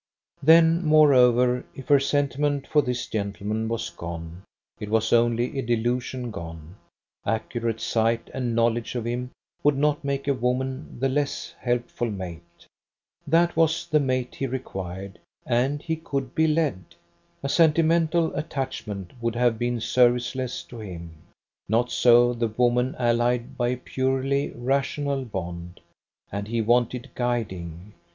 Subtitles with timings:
[0.41, 4.41] Then, moreover, if her sentiment for this gentleman was gone,
[4.79, 6.75] it was only a delusion gone;
[7.23, 9.29] accurate sight and knowledge of him
[9.61, 12.65] would not make a woman the less helpful mate.
[13.27, 16.83] That was the mate he required: and he could be led.
[17.43, 21.13] A sentimental attachment would have been serviceless to him.
[21.69, 25.79] Not so the woman allied by a purely rational bond:
[26.31, 27.93] and he wanted guiding.